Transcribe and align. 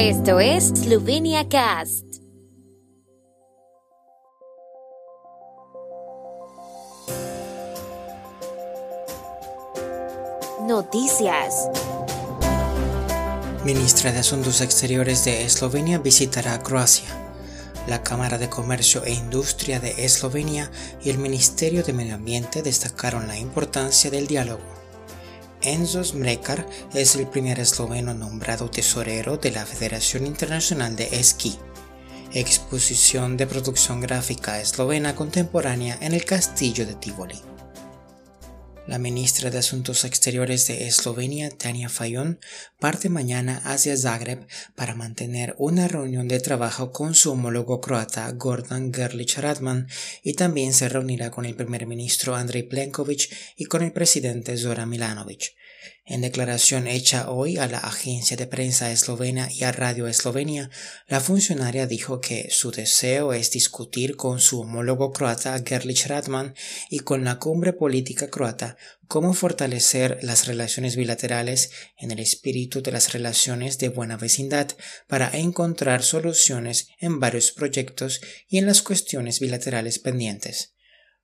Esto 0.00 0.38
es 0.38 0.68
Slovenia 0.68 1.48
Cast. 1.48 2.04
Noticias. 10.68 11.68
Ministra 13.64 14.12
de 14.12 14.20
Asuntos 14.20 14.60
Exteriores 14.60 15.24
de 15.24 15.42
Eslovenia 15.42 15.98
visitará 15.98 16.62
Croacia. 16.62 17.08
La 17.88 18.04
Cámara 18.04 18.38
de 18.38 18.48
Comercio 18.48 19.02
e 19.04 19.10
Industria 19.10 19.80
de 19.80 20.04
Eslovenia 20.04 20.70
y 21.02 21.10
el 21.10 21.18
Ministerio 21.18 21.82
de 21.82 21.92
Medio 21.92 22.14
Ambiente 22.14 22.62
destacaron 22.62 23.26
la 23.26 23.36
importancia 23.36 24.12
del 24.12 24.28
diálogo. 24.28 24.77
Enzo 25.62 26.04
Smrekar 26.04 26.64
es 26.94 27.16
el 27.16 27.26
primer 27.26 27.58
esloveno 27.58 28.14
nombrado 28.14 28.70
tesorero 28.70 29.38
de 29.38 29.50
la 29.50 29.66
Federación 29.66 30.24
Internacional 30.24 30.94
de 30.94 31.08
Esquí, 31.18 31.58
exposición 32.32 33.36
de 33.36 33.48
producción 33.48 34.00
gráfica 34.00 34.60
eslovena 34.60 35.16
contemporánea 35.16 35.98
en 36.00 36.14
el 36.14 36.24
Castillo 36.24 36.86
de 36.86 36.94
Tivoli. 36.94 37.40
La 38.88 38.98
ministra 38.98 39.50
de 39.50 39.58
Asuntos 39.58 40.04
Exteriores 40.04 40.66
de 40.66 40.86
Eslovenia, 40.86 41.50
Tania 41.50 41.90
Fayon, 41.90 42.40
parte 42.80 43.10
mañana 43.10 43.60
hacia 43.66 43.94
Zagreb 43.94 44.46
para 44.76 44.94
mantener 44.94 45.54
una 45.58 45.88
reunión 45.88 46.26
de 46.26 46.40
trabajo 46.40 46.90
con 46.90 47.14
su 47.14 47.32
homólogo 47.32 47.82
croata 47.82 48.32
Gordon 48.32 48.90
Gerlich 48.94 49.36
Radman 49.36 49.88
y 50.22 50.32
también 50.32 50.72
se 50.72 50.88
reunirá 50.88 51.30
con 51.30 51.44
el 51.44 51.54
primer 51.54 51.86
ministro 51.86 52.34
Andrej 52.34 52.70
Plenković 52.70 53.28
y 53.58 53.66
con 53.66 53.82
el 53.82 53.92
presidente 53.92 54.56
Zoran 54.56 54.88
Milanovic. 54.88 55.54
En 56.04 56.22
declaración 56.22 56.86
hecha 56.86 57.30
hoy 57.30 57.58
a 57.58 57.66
la 57.66 57.78
agencia 57.78 58.36
de 58.36 58.46
prensa 58.46 58.90
eslovena 58.90 59.52
y 59.52 59.64
a 59.64 59.72
Radio 59.72 60.06
Eslovenia, 60.06 60.70
la 61.06 61.20
funcionaria 61.20 61.86
dijo 61.86 62.20
que 62.20 62.48
su 62.50 62.70
deseo 62.70 63.32
es 63.34 63.50
discutir 63.50 64.16
con 64.16 64.40
su 64.40 64.60
homólogo 64.60 65.12
croata 65.12 65.62
Gerlich 65.64 66.06
Radman 66.06 66.54
y 66.88 67.00
con 67.00 67.24
la 67.24 67.38
cumbre 67.38 67.74
política 67.74 68.28
croata 68.30 68.78
cómo 69.06 69.34
fortalecer 69.34 70.18
las 70.22 70.46
relaciones 70.46 70.96
bilaterales 70.96 71.70
en 71.98 72.10
el 72.10 72.20
espíritu 72.20 72.82
de 72.82 72.92
las 72.92 73.12
relaciones 73.12 73.78
de 73.78 73.88
buena 73.88 74.16
vecindad 74.16 74.68
para 75.08 75.30
encontrar 75.30 76.02
soluciones 76.02 76.88
en 77.00 77.20
varios 77.20 77.52
proyectos 77.52 78.20
y 78.48 78.58
en 78.58 78.66
las 78.66 78.82
cuestiones 78.82 79.40
bilaterales 79.40 79.98
pendientes. 79.98 80.74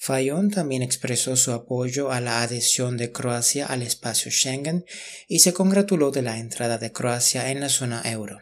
Fayón 0.00 0.50
también 0.50 0.82
expresó 0.82 1.34
su 1.34 1.50
apoyo 1.50 2.12
a 2.12 2.20
la 2.20 2.42
adhesión 2.42 2.96
de 2.96 3.10
Croacia 3.10 3.66
al 3.66 3.82
espacio 3.82 4.30
Schengen 4.30 4.86
y 5.26 5.40
se 5.40 5.52
congratuló 5.52 6.12
de 6.12 6.22
la 6.22 6.38
entrada 6.38 6.78
de 6.78 6.92
Croacia 6.92 7.50
en 7.50 7.60
la 7.60 7.68
zona 7.68 8.02
euro. 8.04 8.38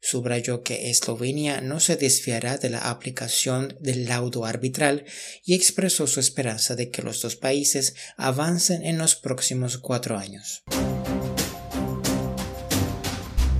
Subrayó 0.00 0.62
que 0.62 0.90
Eslovenia 0.90 1.60
no 1.60 1.80
se 1.80 1.96
desviará 1.96 2.56
de 2.56 2.70
la 2.70 2.90
aplicación 2.90 3.76
del 3.80 4.06
laudo 4.06 4.46
arbitral 4.46 5.04
y 5.44 5.54
expresó 5.54 6.06
su 6.06 6.18
esperanza 6.18 6.76
de 6.76 6.90
que 6.90 7.02
los 7.02 7.20
dos 7.20 7.36
países 7.36 7.94
avancen 8.16 8.84
en 8.84 8.96
los 8.96 9.16
próximos 9.16 9.76
cuatro 9.76 10.16
años. 10.16 10.62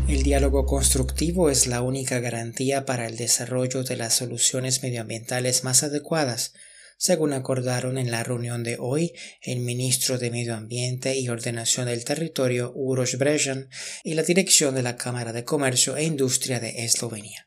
El 0.09 0.23
diálogo 0.23 0.65
constructivo 0.65 1.51
es 1.51 1.67
la 1.67 1.83
única 1.83 2.19
garantía 2.21 2.87
para 2.87 3.07
el 3.07 3.17
desarrollo 3.17 3.83
de 3.83 3.97
las 3.97 4.15
soluciones 4.15 4.83
medioambientales 4.83 5.65
más 5.65 5.83
adecuadas, 5.83 6.55
según 6.97 7.33
acordaron 7.33 7.99
en 7.99 8.11
la 8.11 8.23
reunión 8.23 8.63
de 8.63 8.77
hoy 8.79 9.13
el 9.43 9.61
ministro 9.61 10.19
de 10.19 10.31
Medio 10.31 10.55
Ambiente 10.55 11.17
y 11.17 11.29
Ordenación 11.29 11.87
del 11.87 12.05
Territorio 12.05 12.73
Uroš 12.75 13.17
Brejan 13.17 13.69
y 14.03 14.15
la 14.15 14.23
dirección 14.23 14.75
de 14.75 14.83
la 14.83 14.97
Cámara 14.97 15.33
de 15.33 15.45
Comercio 15.45 15.97
e 15.97 16.05
Industria 16.05 16.61
de 16.61 16.85
Eslovenia. 16.85 17.47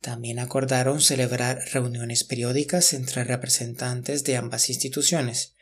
También 0.00 0.38
acordaron 0.38 1.00
celebrar 1.00 1.58
reuniones 1.72 2.24
periódicas 2.24 2.92
entre 2.94 3.24
representantes 3.24 4.24
de 4.24 4.36
ambas 4.36 4.70
instituciones. 4.70 5.54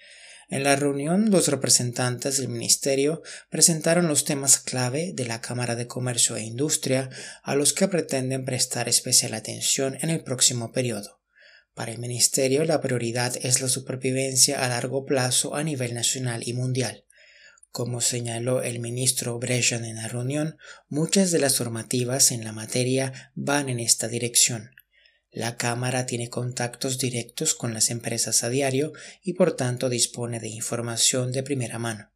En 0.49 0.63
la 0.63 0.77
reunión, 0.77 1.31
los 1.31 1.49
representantes 1.49 2.39
del 2.39 2.49
Ministerio 2.49 3.23
presentaron 3.51 4.09
los 4.09 4.25
temas 4.25 4.59
clave 4.59 5.13
de 5.13 5.27
la 5.27 5.41
Cámara 5.41 5.77
de 5.77 5.87
Comercio 5.87 6.37
e 6.37 6.43
Industria 6.43 7.11
a 7.43 7.55
los 7.55 7.73
que 7.73 7.89
pretenden 7.89 8.45
prestar 8.45 8.89
especial 8.89 9.35
atención 9.35 9.99
en 10.01 10.11
el 10.11 10.23
próximo 10.23 10.73
periodo. 10.73 11.18
Para 11.79 11.93
el 11.93 11.99
Ministerio 12.01 12.65
la 12.65 12.81
prioridad 12.81 13.37
es 13.41 13.61
la 13.61 13.69
supervivencia 13.69 14.65
a 14.65 14.69
largo 14.69 15.07
plazo 15.07 15.55
a 15.55 15.63
nivel 15.63 15.95
nacional 15.95 16.43
y 16.45 16.53
mundial. 16.53 17.05
Como 17.71 18.01
señaló 18.01 18.63
el 18.63 18.81
ministro 18.81 19.39
Brejan 19.39 19.85
en 19.85 19.95
la 19.95 20.09
reunión, 20.09 20.57
muchas 20.89 21.31
de 21.31 21.39
las 21.39 21.61
normativas 21.61 22.33
en 22.33 22.43
la 22.43 22.51
materia 22.51 23.31
van 23.37 23.69
en 23.69 23.79
esta 23.79 24.09
dirección. 24.09 24.73
La 25.31 25.57
Cámara 25.57 26.05
tiene 26.05 26.29
contactos 26.29 26.99
directos 26.99 27.55
con 27.55 27.73
las 27.75 27.91
empresas 27.91 28.43
a 28.43 28.49
diario 28.49 28.93
y 29.23 29.35
por 29.35 29.55
tanto 29.55 29.89
dispone 29.89 30.41
de 30.41 30.49
información 30.49 31.31
de 31.31 31.45
primera 31.45 31.79
mano. 31.79 32.11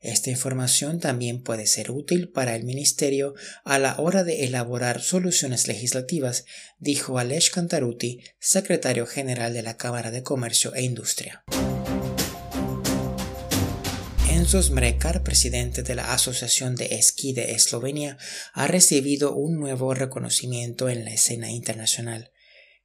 Esta 0.00 0.30
información 0.30 1.00
también 1.00 1.42
puede 1.42 1.66
ser 1.66 1.90
útil 1.90 2.28
para 2.28 2.54
el 2.54 2.64
Ministerio 2.64 3.34
a 3.64 3.78
la 3.78 3.98
hora 3.98 4.24
de 4.24 4.44
elaborar 4.44 5.00
soluciones 5.00 5.68
legislativas, 5.68 6.44
dijo 6.78 7.18
Alej 7.18 7.50
Kantaruti, 7.50 8.20
secretario 8.38 9.06
general 9.06 9.54
de 9.54 9.62
la 9.62 9.76
Cámara 9.76 10.10
de 10.10 10.22
Comercio 10.22 10.74
e 10.74 10.82
Industria. 10.82 11.44
Enzo 14.28 14.62
Smrekar, 14.62 15.22
presidente 15.22 15.82
de 15.82 15.94
la 15.94 16.12
Asociación 16.12 16.76
de 16.76 16.96
Esquí 16.96 17.32
de 17.32 17.52
Eslovenia, 17.52 18.18
ha 18.52 18.66
recibido 18.66 19.34
un 19.34 19.58
nuevo 19.58 19.94
reconocimiento 19.94 20.90
en 20.90 21.06
la 21.06 21.12
escena 21.12 21.50
internacional. 21.50 22.30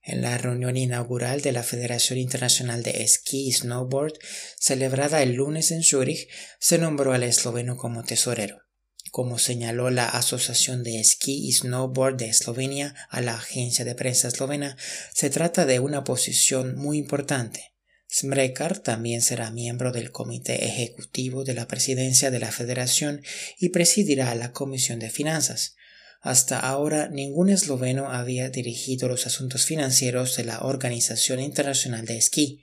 En 0.03 0.21
la 0.21 0.37
reunión 0.37 0.77
inaugural 0.77 1.41
de 1.41 1.51
la 1.51 1.61
Federación 1.61 2.17
Internacional 2.17 2.81
de 2.81 3.03
Esquí 3.03 3.47
y 3.47 3.51
Snowboard, 3.51 4.13
celebrada 4.57 5.21
el 5.21 5.33
lunes 5.33 5.69
en 5.69 5.83
Zúrich, 5.83 6.27
se 6.59 6.79
nombró 6.79 7.13
al 7.13 7.21
esloveno 7.23 7.77
como 7.77 8.03
tesorero. 8.03 8.63
Como 9.11 9.37
señaló 9.37 9.91
la 9.91 10.07
Asociación 10.07 10.83
de 10.83 10.99
Esquí 10.99 11.45
y 11.47 11.51
Snowboard 11.51 12.17
de 12.17 12.29
Eslovenia 12.29 12.95
a 13.09 13.21
la 13.21 13.35
agencia 13.35 13.85
de 13.85 13.93
prensa 13.93 14.29
eslovena, 14.29 14.75
se 15.13 15.29
trata 15.29 15.65
de 15.65 15.79
una 15.79 16.03
posición 16.03 16.75
muy 16.75 16.97
importante. 16.97 17.73
Smrekar 18.09 18.79
también 18.79 19.21
será 19.21 19.51
miembro 19.51 19.91
del 19.91 20.11
Comité 20.11 20.65
Ejecutivo 20.65 21.43
de 21.43 21.53
la 21.53 21.67
Presidencia 21.67 22.31
de 22.31 22.39
la 22.39 22.51
Federación 22.51 23.21
y 23.59 23.69
presidirá 23.69 24.33
la 24.33 24.51
Comisión 24.51 24.99
de 24.99 25.09
Finanzas. 25.09 25.75
Hasta 26.21 26.59
ahora 26.59 27.09
ningún 27.09 27.49
esloveno 27.49 28.11
había 28.11 28.49
dirigido 28.51 29.07
los 29.07 29.25
asuntos 29.25 29.65
financieros 29.65 30.37
de 30.37 30.43
la 30.43 30.59
Organización 30.59 31.39
Internacional 31.39 32.05
de 32.05 32.17
Esquí. 32.17 32.61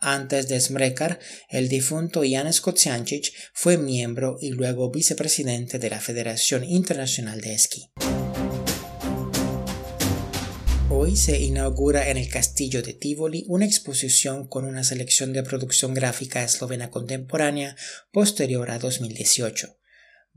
Antes 0.00 0.48
de 0.48 0.58
Smrekar, 0.58 1.18
el 1.50 1.68
difunto 1.68 2.22
Jan 2.26 2.50
Kociancic 2.62 3.34
fue 3.52 3.76
miembro 3.76 4.38
y 4.40 4.50
luego 4.50 4.90
vicepresidente 4.90 5.78
de 5.78 5.90
la 5.90 6.00
Federación 6.00 6.64
Internacional 6.64 7.42
de 7.42 7.54
Esquí. 7.54 7.90
Hoy 10.88 11.16
se 11.16 11.38
inaugura 11.38 12.08
en 12.08 12.16
el 12.16 12.30
Castillo 12.30 12.80
de 12.82 12.94
Tivoli 12.94 13.44
una 13.48 13.66
exposición 13.66 14.48
con 14.48 14.64
una 14.64 14.84
selección 14.84 15.34
de 15.34 15.42
producción 15.42 15.92
gráfica 15.92 16.42
eslovena 16.42 16.90
contemporánea 16.90 17.76
posterior 18.10 18.70
a 18.70 18.78
2018. 18.78 19.76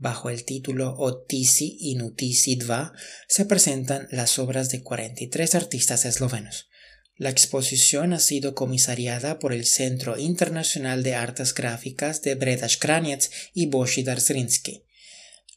Bajo 0.00 0.30
el 0.30 0.46
título 0.46 0.94
Otisi 0.96 1.76
y 1.78 1.94
Nutisi 1.94 2.56
Dva 2.56 2.94
se 3.28 3.44
presentan 3.44 4.08
las 4.10 4.38
obras 4.38 4.70
de 4.70 4.82
43 4.82 5.54
artistas 5.54 6.06
eslovenos. 6.06 6.70
La 7.16 7.28
exposición 7.28 8.14
ha 8.14 8.18
sido 8.18 8.54
comisariada 8.54 9.38
por 9.38 9.52
el 9.52 9.66
Centro 9.66 10.16
Internacional 10.16 11.02
de 11.02 11.16
Artes 11.16 11.52
Gráficas 11.52 12.22
de 12.22 12.34
Breda 12.34 12.66
Kranjec 12.78 13.30
y 13.52 13.66
Božidar 13.66 14.22
Zrinski. 14.22 14.86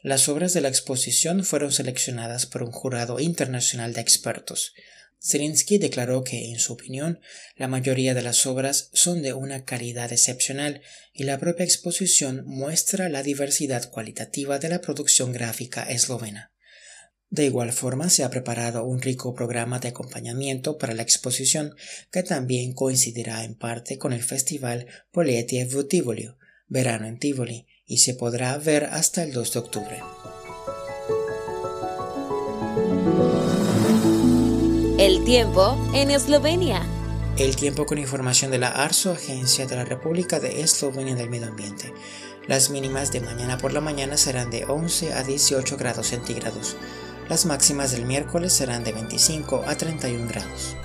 Las 0.01 0.27
obras 0.27 0.51
de 0.53 0.59
la 0.59 0.67
exposición 0.67 1.45
fueron 1.45 1.71
seleccionadas 1.71 2.45
por 2.45 2.63
un 2.63 2.73
jurado 2.73 3.21
internacional 3.21 3.93
de 3.93 4.01
expertos. 4.01 4.73
Zelinsky 5.25 5.77
declaró 5.77 6.23
que, 6.23 6.51
en 6.51 6.59
su 6.59 6.73
opinión, 6.73 7.21
la 7.55 7.69
mayoría 7.69 8.13
de 8.13 8.21
las 8.21 8.45
obras 8.45 8.89
son 8.93 9.21
de 9.21 9.33
una 9.33 9.63
calidad 9.63 10.11
excepcional 10.11 10.81
y 11.13 11.23
la 11.23 11.39
propia 11.39 11.63
exposición 11.63 12.43
muestra 12.45 13.07
la 13.07 13.23
diversidad 13.23 13.89
cualitativa 13.89 14.59
de 14.59 14.69
la 14.69 14.81
producción 14.81 15.31
gráfica 15.31 15.83
eslovena. 15.83 16.51
De 17.29 17.45
igual 17.45 17.71
forma, 17.71 18.09
se 18.09 18.23
ha 18.23 18.29
preparado 18.29 18.83
un 18.83 19.01
rico 19.01 19.33
programa 19.33 19.79
de 19.79 19.87
acompañamiento 19.87 20.77
para 20.77 20.93
la 20.93 21.01
exposición, 21.01 21.73
que 22.11 22.21
también 22.21 22.73
coincidirá 22.73 23.43
en 23.43 23.55
parte 23.55 23.97
con 23.97 24.13
el 24.13 24.21
festival 24.21 24.87
Poletie 25.11 25.65
v 25.65 25.85
Tivoli, 25.85 26.29
verano 26.67 27.07
en 27.07 27.17
Tivoli, 27.17 27.65
y 27.85 27.99
se 27.99 28.13
podrá 28.13 28.57
ver 28.57 28.85
hasta 28.85 29.23
el 29.23 29.31
2 29.31 29.53
de 29.53 29.59
octubre. 29.59 29.99
El 34.99 35.23
tiempo 35.23 35.75
en 35.95 36.11
Eslovenia. 36.11 36.85
El 37.35 37.55
tiempo 37.55 37.87
con 37.87 37.97
información 37.97 38.51
de 38.51 38.59
la 38.59 38.67
ARSO, 38.67 39.13
Agencia 39.13 39.65
de 39.65 39.75
la 39.75 39.85
República 39.85 40.39
de 40.39 40.61
Eslovenia 40.61 41.15
del 41.15 41.31
Medio 41.31 41.47
Ambiente. 41.47 41.91
Las 42.47 42.69
mínimas 42.69 43.11
de 43.11 43.19
mañana 43.19 43.57
por 43.57 43.73
la 43.73 43.81
mañana 43.81 44.17
serán 44.17 44.51
de 44.51 44.65
11 44.65 45.13
a 45.13 45.23
18 45.23 45.77
grados 45.77 46.07
centígrados. 46.07 46.77
Las 47.27 47.47
máximas 47.47 47.91
del 47.91 48.05
miércoles 48.05 48.53
serán 48.53 48.83
de 48.83 48.91
25 48.91 49.63
a 49.65 49.75
31 49.75 50.27
grados. 50.27 50.77